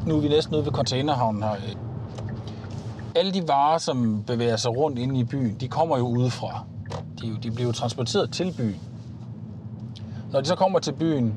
[0.06, 1.56] Nu er vi næsten ude ved containerhavnen her.
[3.16, 6.64] Alle de varer, som bevæger sig rundt inde i byen, de kommer jo udefra.
[7.22, 8.80] De, de bliver jo transporteret til byen.
[10.32, 11.36] Når de så kommer til byen,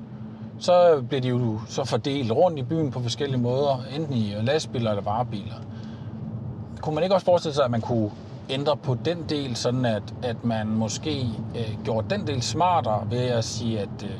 [0.59, 4.91] så bliver de jo så fordelt rundt i byen på forskellige måder, enten i lastbiler
[4.91, 5.55] eller varebiler.
[6.81, 8.11] Kunne man ikke også forestille sig, at man kunne
[8.51, 13.19] ændre på den del, sådan at, at man måske øh, gjorde den del smartere ved
[13.19, 14.11] at sige, at, øh,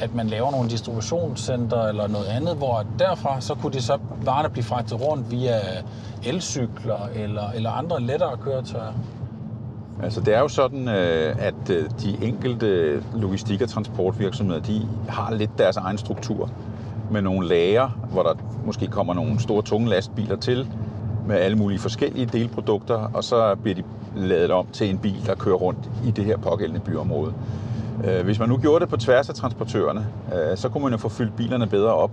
[0.00, 4.48] at man laver nogle distributionscenter eller noget andet, hvor derfra så kunne det så varerne
[4.48, 5.60] blive fragtet rundt via
[6.26, 8.92] elcykler eller, eller andre lettere køretøjer.
[10.02, 15.34] Altså det er jo sådan, øh, at øh, de enkelte logistik- og transportvirksomheder, de har
[15.34, 16.50] lidt deres egen struktur
[17.10, 18.34] med nogle lager, hvor der
[18.66, 20.68] måske kommer nogle store, tunge lastbiler til,
[21.26, 23.82] med alle mulige forskellige delprodukter, og så bliver de
[24.16, 27.34] lavet om til en bil, der kører rundt i det her pågældende byområde.
[28.04, 30.98] Øh, hvis man nu gjorde det på tværs af transportørerne, øh, så kunne man jo
[30.98, 32.10] få fyldt bilerne bedre op,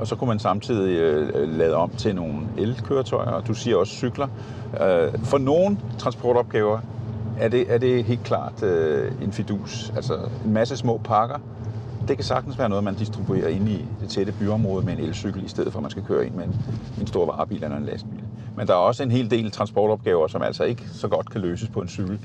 [0.00, 3.92] og så kunne man samtidig øh, lade om til nogle elkøretøjer, og du siger også
[3.92, 4.28] cykler.
[5.24, 6.78] For nogle transportopgaver
[7.40, 8.62] er det, er det helt klart
[9.22, 9.92] en fidus.
[9.96, 11.38] Altså en masse små pakker,
[12.08, 15.44] det kan sagtens være noget, man distribuerer ind i det tætte byområde med en elcykel,
[15.44, 16.56] i stedet for at man skal køre ind med en,
[17.00, 18.20] en stor varebil eller en lastbil.
[18.56, 21.68] Men der er også en hel del transportopgaver, som altså ikke så godt kan løses
[21.68, 22.18] på en cykel.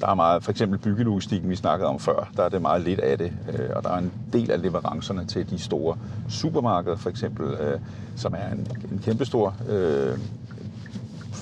[0.00, 3.00] Der er meget, for eksempel byggelogistikken, vi snakkede om før, der er det meget lidt
[3.00, 5.96] af det, øh, og der er en del af leverancerne til de store
[6.28, 7.80] supermarkeder, for eksempel, øh,
[8.16, 10.18] som er en, en kæmpestor øh,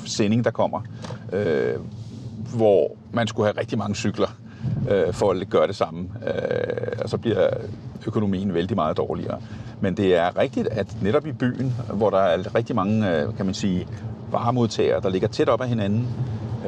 [0.07, 0.81] sending, der kommer,
[1.33, 1.75] øh,
[2.57, 4.37] hvor man skulle have rigtig mange cykler
[4.91, 6.09] øh, for at gøre det samme.
[6.27, 7.49] Øh, og så bliver
[8.07, 9.41] økonomien vældig meget dårligere.
[9.81, 13.47] Men det er rigtigt, at netop i byen, hvor der er rigtig mange, øh, kan
[13.47, 13.89] man sige,
[14.31, 16.09] varemodtagere, der ligger tæt op ad hinanden,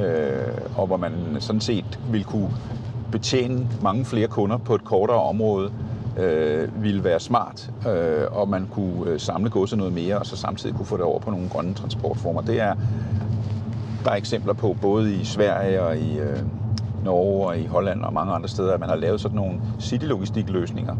[0.00, 2.50] øh, og hvor man sådan set vil kunne
[3.12, 5.70] betjene mange flere kunder på et kortere område,
[6.18, 10.36] øh, ville være smart, øh, og man kunne øh, samle godset noget mere, og så
[10.36, 12.40] samtidig kunne få det over på nogle grønne transportformer.
[12.40, 12.74] Det er
[14.04, 16.38] der er eksempler på, både i Sverige og i, øh,
[17.04, 20.96] Norge og i Holland og mange andre steder, at man har lavet sådan nogle city-logistik-løsninger,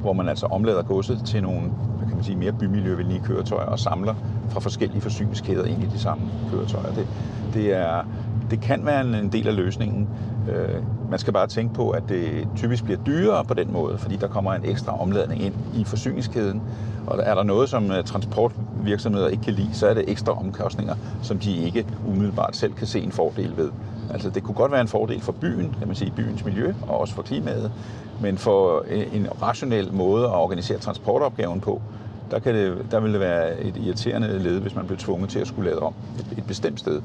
[0.00, 3.78] hvor man altså omlader godset til nogle hvad kan man sige, mere bymiljøvenlige køretøjer og
[3.78, 4.14] samler
[4.48, 6.92] fra forskellige forsyningskæder ind i de samme køretøjer.
[6.92, 7.06] Det,
[7.54, 8.02] det, er,
[8.50, 10.08] det kan være en, del af løsningen.
[10.50, 14.16] Øh, man skal bare tænke på, at det typisk bliver dyrere på den måde, fordi
[14.16, 16.62] der kommer en ekstra omladning ind i forsyningskæden.
[17.06, 20.94] Og er der noget, som øh, transportvirksomheder ikke kan lide, så er det ekstra omkostninger,
[21.22, 23.70] som de ikke umiddelbart selv kan se en fordel ved.
[24.10, 27.00] Altså det kunne godt være en fordel for byen, kan man sige, byens miljø og
[27.00, 27.72] også for klimaet,
[28.20, 31.82] men for øh, en rationel måde at organisere transportopgaven på,
[32.30, 35.38] der, kan det, der vil det være et irriterende led, hvis man bliver tvunget til
[35.38, 37.00] at skulle lade om et, et bestemt sted.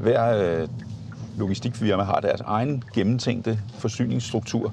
[0.00, 0.68] Hver øh,
[1.38, 4.72] logistikfirma har deres egen gennemtænkte forsyningsstruktur.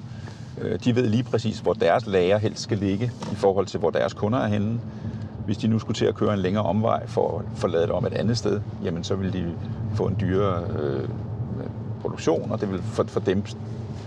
[0.60, 3.90] Øh, de ved lige præcis, hvor deres lager helst skal ligge i forhold til, hvor
[3.90, 4.80] deres kunder er henne.
[5.44, 8.06] Hvis de nu skulle til at køre en længere omvej for at forlade det om
[8.06, 9.54] et andet sted, jamen så vil de
[9.94, 11.08] få en dyrere øh,
[12.00, 13.44] produktion, og det vil for, for dem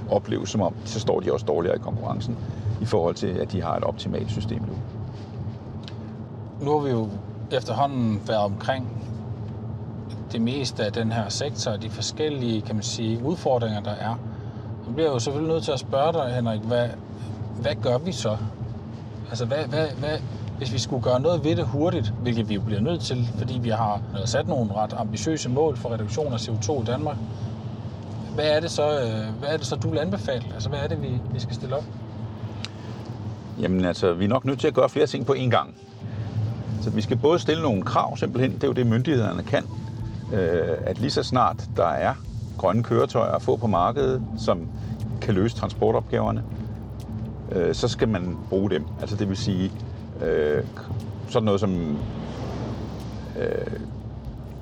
[0.09, 2.37] opleves som om, så står de også dårligere i konkurrencen
[2.81, 4.73] i forhold til, at de har et optimalt system nu.
[6.65, 7.09] Nu har vi jo
[7.51, 8.87] efterhånden været omkring
[10.31, 14.19] det meste af den her sektor, de forskellige, kan man sige, udfordringer, der er.
[14.87, 16.87] Nu bliver jeg jo selvfølgelig nødt til at spørge dig, Henrik, hvad,
[17.61, 18.37] hvad gør vi så?
[19.29, 20.17] Altså, hvad, hvad, hvad,
[20.57, 23.59] hvis vi skulle gøre noget ved det hurtigt, hvilket vi jo bliver nødt til, fordi
[23.59, 27.17] vi har sat nogle ret ambitiøse mål for reduktion af CO2 i Danmark,
[28.35, 30.43] hvad er det så, øh, hvad er det så du vil anbefale?
[30.53, 31.83] Altså, hvad er det, vi, vi skal stille op?
[33.61, 35.75] Jamen altså, vi er nok nødt til at gøre flere ting på én gang.
[36.81, 39.63] Så vi skal både stille nogle krav, simpelthen, det er jo det, myndighederne kan,
[40.33, 42.13] øh, at lige så snart der er
[42.57, 44.67] grønne køretøjer at få på markedet, som
[45.21, 46.43] kan løse transportopgaverne,
[47.51, 48.85] øh, så skal man bruge dem.
[49.01, 49.71] Altså det vil sige,
[50.25, 50.63] øh,
[51.29, 51.97] sådan noget som
[53.39, 53.79] øh,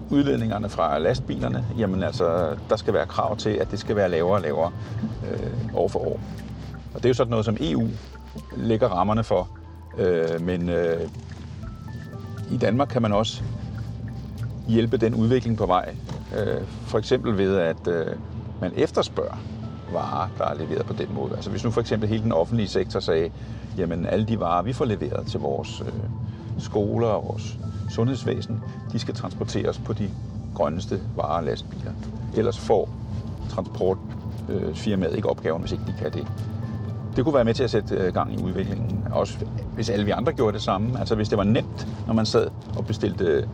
[0.10, 4.36] udledningerne fra lastbilerne, jamen altså, der skal være krav til, at det skal være lavere
[4.36, 4.72] og lavere
[5.32, 6.20] øh, år for år.
[6.94, 7.88] Og det er jo sådan noget, som EU
[8.58, 9.50] lægger rammerne for.
[9.98, 11.02] Øh, men øh,
[12.52, 13.44] i Danmark kan man også
[14.68, 15.96] hjælpe den udvikling på vej.
[16.38, 18.06] Øh, for eksempel ved, at øh,
[18.62, 19.38] man efterspørger
[19.94, 21.36] varer, der er leveret på den måde.
[21.36, 23.30] Altså hvis nu for eksempel hele den offentlige sektor sagde,
[23.78, 25.94] jamen alle de varer, vi får leveret til vores øh,
[26.60, 27.58] skoler og vores
[27.90, 28.60] sundhedsvæsen,
[28.92, 30.10] de skal transporteres på de
[30.56, 31.92] grønneste varer og lastbiler.
[32.36, 32.90] Ellers får
[33.50, 36.28] transportfirmaet øh, ikke opgaven, hvis ikke de kan det.
[37.16, 39.08] Det kunne være med til at sætte øh, gang i udviklingen.
[39.12, 39.38] Også
[39.76, 41.00] hvis alle vi andre gjorde det samme.
[41.00, 43.48] Altså hvis det var nemt, når man sad og bestilte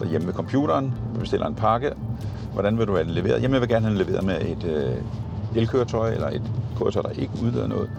[0.00, 1.90] derhjemme ved computeren, bestiller en pakke,
[2.52, 3.42] hvordan vil du have den leveret?
[3.42, 4.94] Jamen jeg vil gerne have den leveret med et øh,
[5.56, 6.42] elkøretøj eller et
[6.78, 7.90] køretøj, der ikke udleder noget.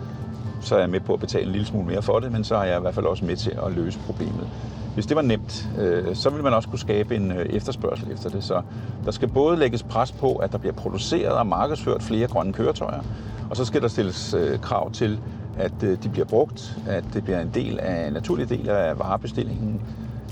[0.61, 2.55] Så er jeg med på at betale en lille smule mere for det, men så
[2.55, 4.47] er jeg i hvert fald også med til at løse problemet.
[4.93, 8.29] Hvis det var nemt, øh, så ville man også kunne skabe en øh, efterspørgsel efter
[8.29, 8.43] det.
[8.43, 8.61] Så
[9.05, 13.01] der skal både lægges pres på, at der bliver produceret og markedsført flere grønne køretøjer,
[13.49, 15.19] og så skal der stilles øh, krav til,
[15.57, 18.99] at øh, de bliver brugt, at det bliver en del af en naturlig del af
[18.99, 19.81] varebestillingen,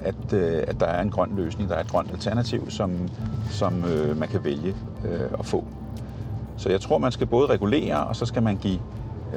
[0.03, 2.91] at, øh, at der er en grøn løsning, der er et grønt alternativ, som,
[3.49, 5.65] som øh, man kan vælge øh, at få.
[6.57, 8.79] Så jeg tror, man skal både regulere, og så skal man give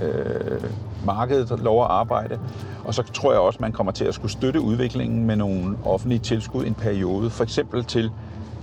[0.02, 0.64] øh,
[1.06, 2.38] markedet lov at arbejde.
[2.84, 6.18] Og så tror jeg også, man kommer til at skulle støtte udviklingen med nogle offentlige
[6.18, 7.30] tilskud en periode.
[7.30, 8.10] For eksempel til,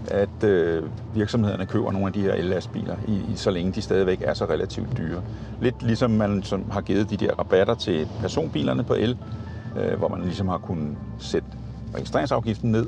[0.08, 0.84] at øh,
[1.16, 4.46] virksomhederne køber nogle af de her ellastbiler, i, i, så længe de stadigvæk er så
[4.46, 5.22] relativt dyre.
[5.62, 9.18] Lidt ligesom man som har givet de der rabatter til personbilerne på el,
[9.80, 11.48] øh, hvor man ligesom har kunnet sætte
[11.96, 12.88] registreringsafgiften ned.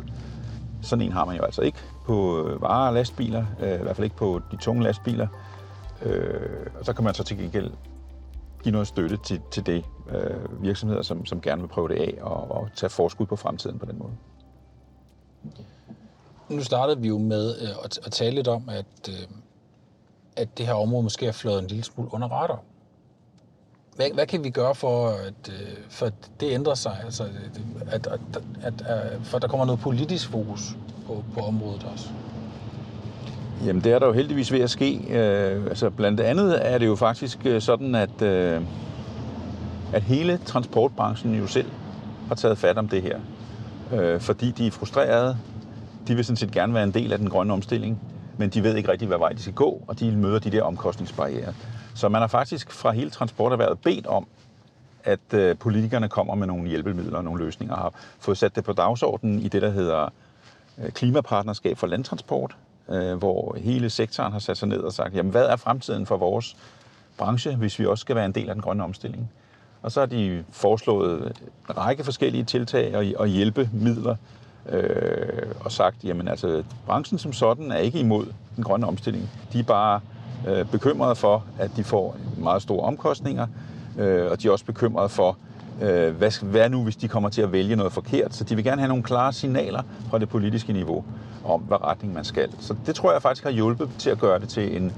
[0.82, 3.96] Sådan en har man jo altså ikke på øh, varer og lastbiler, øh, i hvert
[3.96, 5.28] fald ikke på de tunge lastbiler.
[6.02, 7.72] Øh, og så kan man så til gengæld
[8.64, 12.18] give noget støtte til, til det øh, virksomheder, som, som gerne vil prøve det af
[12.22, 14.12] og, og tage forskud på fremtiden på den måde.
[16.50, 19.28] Nu startede vi jo med øh, at, at tale lidt om, at, øh,
[20.36, 22.60] at det her område måske er flået en lille smule under radar.
[24.02, 26.98] Hvad, hvad kan vi gøre for, at, øh, for at det ændrer sig?
[27.06, 27.24] Altså,
[27.92, 28.20] at, at,
[28.64, 30.76] at, at, for der kommer noget politisk fokus
[31.08, 32.10] på, på området også?
[33.66, 34.98] Jamen, det er der jo heldigvis ved at ske.
[35.10, 38.62] Øh, altså, blandt andet er det jo faktisk øh, sådan, at, øh,
[39.94, 41.68] at hele transportbranchen jo selv
[42.28, 43.20] har taget fat om det her.
[43.94, 45.38] Øh, fordi de er frustrerede.
[46.08, 48.00] De vil sådan set gerne være en del af den grønne omstilling,
[48.38, 50.64] men de ved ikke rigtig, hvad vej de skal gå, og de møder de der
[50.64, 51.54] omkostningsbarriere.
[51.96, 54.28] Så man har faktisk fra hele transporterhvervet bedt om,
[55.04, 58.64] at øh, politikerne kommer med nogle hjælpemidler og nogle løsninger, og har fået sat det
[58.64, 60.10] på dagsordenen i det, der hedder
[60.78, 62.56] øh, klimapartnerskab for landtransport,
[62.90, 66.18] øh, hvor hele sektoren har sat sig ned og sagt, jamen hvad er fremtiden for
[66.18, 66.58] vores
[67.18, 69.32] branche, hvis vi også skal være en del af den grønne omstilling?
[69.82, 74.16] Og så har de foreslået en række forskellige tiltag og, og hjælpemidler,
[74.70, 78.26] øh, og sagt, jamen altså, branchen som sådan er ikke imod
[78.56, 79.30] den grønne omstilling.
[79.54, 80.00] De er bare
[80.48, 83.48] øh, bekymrede for, at de får meget store omkostninger,
[83.98, 85.38] øh, og de er også bekymrede for,
[85.82, 88.36] øh, hvad, hvad nu, hvis de kommer til at vælge noget forkert.
[88.36, 91.04] Så de vil gerne have nogle klare signaler fra det politiske niveau
[91.46, 92.50] om, hvad retning man skal.
[92.60, 94.94] Så det tror jeg faktisk har hjulpet til at gøre det til en,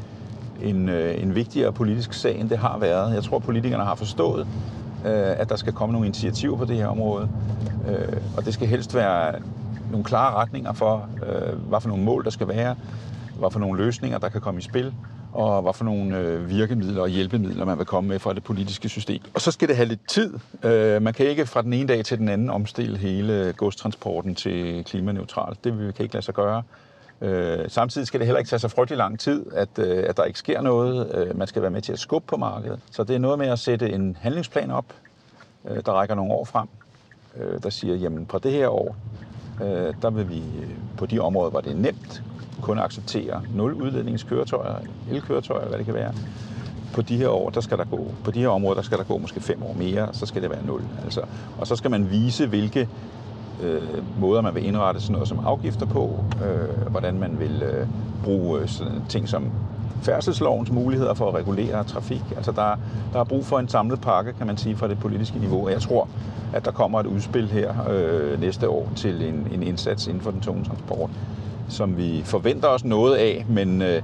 [0.62, 3.14] en, øh, en vigtigere politisk sag, end det har været.
[3.14, 4.48] Jeg tror, politikerne har forstået,
[5.06, 7.30] øh, at der skal komme nogle initiativer på det her område.
[7.88, 9.34] Øh, og det skal helst være
[9.92, 12.76] nogle klare retninger for, øh, hvad for nogle mål der skal være,
[13.40, 14.94] hvad for nogle løsninger der kan komme i spil
[15.34, 18.90] og hvad for nogle øh, virkemidler og hjælpemidler, man vil komme med fra det politiske
[18.90, 19.22] system.
[19.34, 20.34] Og så skal det have lidt tid.
[20.64, 24.84] Øh, man kan ikke fra den ene dag til den anden omstille hele godstransporten til
[24.84, 25.64] klimaneutralt.
[25.64, 26.64] Det kan ikke lade sig gøre.
[27.22, 30.24] Øh, samtidig skal det heller ikke tage så frygtelig lang tid, at, øh, at der
[30.24, 31.16] ikke sker noget.
[31.16, 32.80] Øh, man skal være med til at skubbe på markedet.
[32.92, 34.86] Så det er noget med at sætte en handlingsplan op,
[35.70, 36.68] øh, der rækker nogle år frem,
[37.38, 38.96] øh, der siger, jamen på det her år,
[39.62, 42.24] øh, der vil vi øh, på de områder, hvor det er nemt,
[42.62, 44.76] kun acceptere nul udledningskøretøjer,
[45.12, 46.14] elkøretøjer, hvad det kan være.
[46.94, 49.04] På de her år, der skal der gå, på de her områder, der skal der
[49.04, 50.82] gå måske fem år mere, så skal det være nul.
[51.04, 51.22] Altså,
[51.58, 52.90] og så skal man vise, hvilke
[53.64, 57.88] øh, måder man vil indrette sådan noget som afgifter på, øh, hvordan man vil øh,
[58.24, 59.52] bruge øh, sådan ting som
[60.04, 62.22] færdselslovens muligheder for at regulere trafik.
[62.38, 62.76] Altså der,
[63.14, 65.66] der er brug for en samlet pakke, kan man sige, fra det politiske niveau.
[65.66, 66.08] Og jeg tror,
[66.54, 70.32] at der kommer et udspil her øh, næste år til en, en indsats inden for
[70.32, 71.10] den tunge transport,
[71.70, 74.02] som vi forventer os noget af, men øh,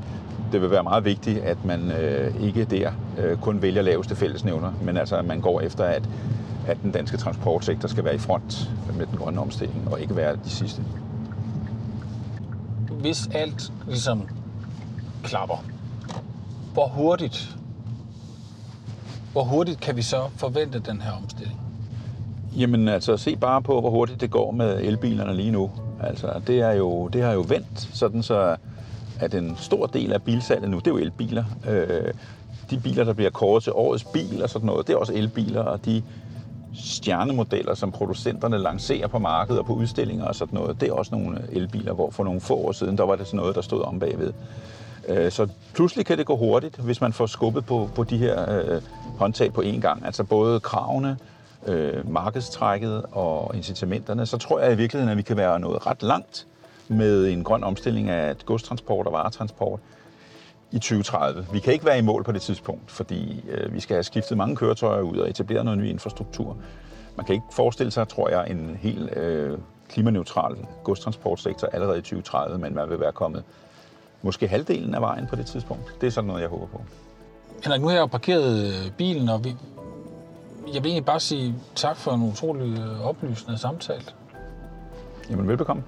[0.52, 4.72] det vil være meget vigtigt, at man øh, ikke der øh, kun vælger laveste fællesnævner,
[4.84, 6.10] men altså at man går efter, at,
[6.68, 10.36] at den danske transportsektor skal være i front med den grønne omstilling, og ikke være
[10.44, 10.82] de sidste.
[13.00, 14.28] Hvis alt ligesom
[15.24, 15.64] klapper,
[16.74, 17.56] hvor hurtigt,
[19.32, 21.60] hvor hurtigt kan vi så forvente den her omstilling?
[22.58, 25.72] Jamen altså, se bare på, hvor hurtigt det går med elbilerne lige nu.
[26.02, 28.56] Altså, det, er jo, det har jo vendt, sådan så
[29.20, 31.44] at en stor del af bilsalget nu, det er jo elbiler.
[31.70, 32.14] Øh,
[32.70, 35.62] de biler, der bliver kåret til årets bil og sådan noget, det er også elbiler,
[35.62, 36.04] og de
[36.74, 41.16] stjernemodeller, som producenterne lancerer på markedet og på udstillinger og sådan noget, det er også
[41.16, 43.82] nogle elbiler, hvor for nogle få år siden, der var det sådan noget, der stod
[43.82, 44.34] om bagved.
[45.10, 48.60] Øh, så pludselig kan det gå hurtigt, hvis man får skubbet på, på de her
[48.60, 48.82] øh,
[49.18, 50.06] håndtag på én gang.
[50.06, 51.18] Altså både kravene,
[51.68, 56.04] øh, markedstrækket og incitamenterne, så tror jeg i virkeligheden, at vi kan være nået ret
[56.04, 56.48] langt
[56.88, 59.80] med en grøn omstilling af godstransport og varetransport
[60.72, 61.48] i 2030.
[61.54, 64.38] Vi kan ikke være i mål på det tidspunkt, fordi øh, vi skal have skiftet
[64.38, 66.58] mange køretøjer ud og etableret noget ny infrastruktur.
[67.16, 69.58] Man kan ikke forestille sig, tror jeg, en helt øh,
[69.90, 73.44] klimaneutral godstransportsektor allerede i 2030, men man vil være kommet
[74.22, 76.02] måske halvdelen af vejen på det tidspunkt.
[76.02, 76.82] Det er sådan noget, jeg håber på.
[77.64, 79.50] Henrik, nu har jeg jo parkeret øh, bilen, og vi,
[80.74, 84.04] jeg vil egentlig bare sige tak for en utrolig øh, oplysende samtale.
[85.30, 85.84] Jamen, velbekomme.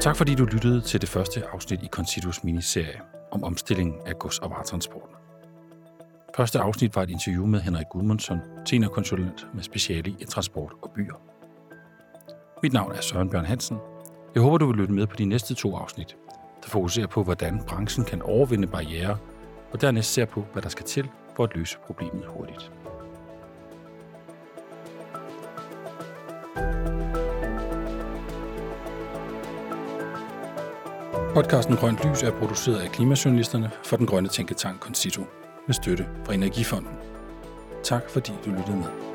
[0.00, 4.38] Tak fordi du lyttede til det første afsnit i Consitus miniserie om omstillingen af gods-
[4.38, 5.14] og varetransporten.
[6.36, 11.14] Første afsnit var et interview med Henrik Gudmundsson, seniorkonsulent med speciale i transport og byer.
[12.62, 13.78] Mit navn er Søren Bjørn Hansen.
[14.34, 16.16] Jeg håber, du vil lytte med på de næste to afsnit,
[16.62, 19.16] der fokuserer på, hvordan branchen kan overvinde barriere,
[19.72, 22.72] og dernæst ser på, hvad der skal til for at løse problemet hurtigt.
[31.34, 35.22] Podcasten Grønt Lys er produceret af klimajournalisterne for den grønne tænketank Concito
[35.66, 36.92] med støtte fra Energifonden.
[37.82, 39.13] Tak fordi du lyttede med.